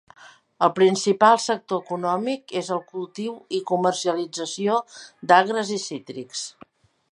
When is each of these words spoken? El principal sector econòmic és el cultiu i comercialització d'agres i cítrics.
El 0.67 0.69
principal 0.77 1.35
sector 1.43 1.83
econòmic 1.85 2.55
és 2.63 2.71
el 2.77 2.81
cultiu 2.95 3.37
i 3.59 3.61
comercialització 3.73 4.81
d'agres 5.33 5.73
i 5.79 5.81
cítrics. 5.87 6.45